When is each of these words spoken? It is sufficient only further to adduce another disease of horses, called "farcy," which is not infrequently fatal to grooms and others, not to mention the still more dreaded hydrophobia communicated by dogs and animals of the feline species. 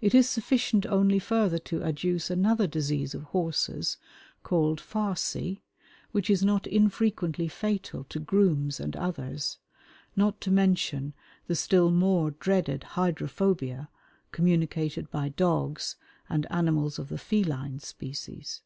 It 0.00 0.14
is 0.14 0.28
sufficient 0.28 0.86
only 0.86 1.18
further 1.18 1.58
to 1.58 1.82
adduce 1.82 2.30
another 2.30 2.68
disease 2.68 3.16
of 3.16 3.24
horses, 3.34 3.96
called 4.44 4.78
"farcy," 4.80 5.62
which 6.12 6.30
is 6.30 6.44
not 6.44 6.68
infrequently 6.68 7.48
fatal 7.48 8.04
to 8.10 8.20
grooms 8.20 8.78
and 8.78 8.94
others, 8.94 9.58
not 10.14 10.40
to 10.42 10.52
mention 10.52 11.14
the 11.48 11.56
still 11.56 11.90
more 11.90 12.30
dreaded 12.30 12.84
hydrophobia 12.94 13.88
communicated 14.30 15.10
by 15.10 15.30
dogs 15.30 15.96
and 16.28 16.46
animals 16.48 17.00
of 17.00 17.08
the 17.08 17.18
feline 17.18 17.80
species. 17.80 18.62